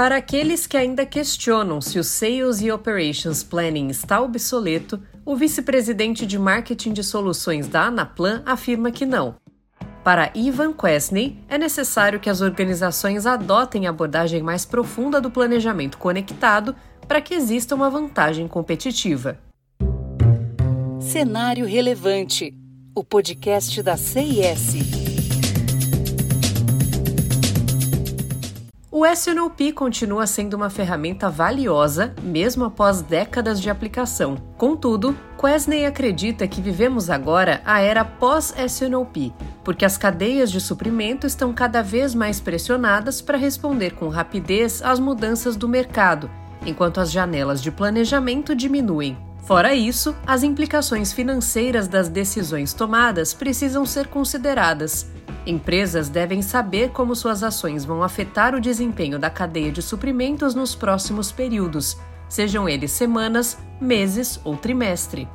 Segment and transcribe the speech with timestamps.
[0.00, 6.24] Para aqueles que ainda questionam se o Sales e Operations Planning está obsoleto, o vice-presidente
[6.24, 9.34] de marketing de soluções da Anaplan afirma que não.
[10.02, 15.98] Para Ivan Quesney, é necessário que as organizações adotem a abordagem mais profunda do planejamento
[15.98, 16.74] conectado
[17.06, 19.38] para que exista uma vantagem competitiva.
[20.98, 22.54] Cenário Relevante
[22.94, 24.99] o podcast da CIS.
[29.00, 34.36] O SNOP continua sendo uma ferramenta valiosa, mesmo após décadas de aplicação.
[34.58, 39.32] Contudo, Quesney acredita que vivemos agora a era pós-SNOP,
[39.64, 45.00] porque as cadeias de suprimento estão cada vez mais pressionadas para responder com rapidez às
[45.00, 46.30] mudanças do mercado,
[46.66, 49.16] enquanto as janelas de planejamento diminuem.
[49.44, 55.06] Fora isso, as implicações financeiras das decisões tomadas precisam ser consideradas
[55.50, 60.76] Empresas devem saber como suas ações vão afetar o desempenho da cadeia de suprimentos nos
[60.76, 61.98] próximos períodos,
[62.28, 65.28] sejam eles semanas, meses ou trimestre.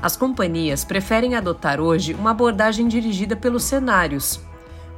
[0.00, 4.40] As companhias preferem adotar hoje uma abordagem dirigida pelos cenários.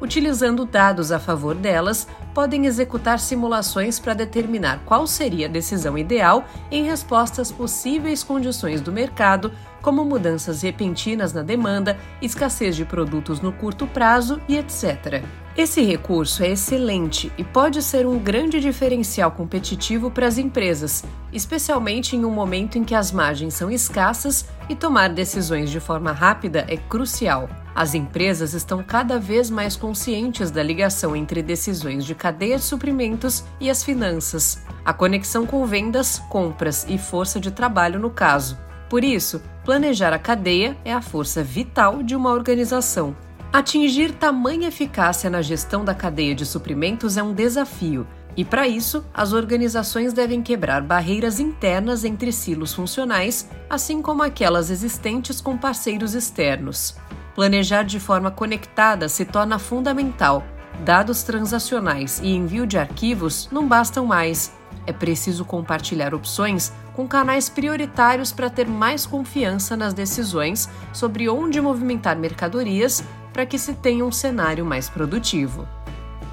[0.00, 6.44] Utilizando dados a favor delas, podem executar simulações para determinar qual seria a decisão ideal
[6.70, 13.40] em resposta às possíveis condições do mercado como mudanças repentinas na demanda, escassez de produtos
[13.40, 15.22] no curto prazo e etc.
[15.56, 22.14] Esse recurso é excelente e pode ser um grande diferencial competitivo para as empresas, especialmente
[22.14, 26.64] em um momento em que as margens são escassas e tomar decisões de forma rápida
[26.68, 27.48] é crucial.
[27.78, 33.44] As empresas estão cada vez mais conscientes da ligação entre decisões de cadeia de suprimentos
[33.60, 38.58] e as finanças, a conexão com vendas, compras e força de trabalho no caso.
[38.90, 43.16] Por isso, planejar a cadeia é a força vital de uma organização.
[43.52, 48.04] Atingir tamanha eficácia na gestão da cadeia de suprimentos é um desafio,
[48.36, 54.68] e para isso, as organizações devem quebrar barreiras internas entre silos funcionais, assim como aquelas
[54.68, 56.96] existentes com parceiros externos.
[57.38, 60.42] Planejar de forma conectada se torna fundamental.
[60.84, 64.52] Dados transacionais e envio de arquivos não bastam mais.
[64.84, 71.60] É preciso compartilhar opções com canais prioritários para ter mais confiança nas decisões sobre onde
[71.60, 75.64] movimentar mercadorias para que se tenha um cenário mais produtivo.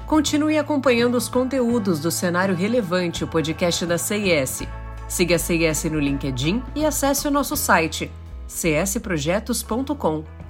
[0.08, 4.64] Continue acompanhando os conteúdos do Cenário Relevante, o podcast da CIS.
[5.06, 8.10] Siga a CIS no LinkedIn e acesse o nosso site
[8.48, 10.35] csprojetos.com.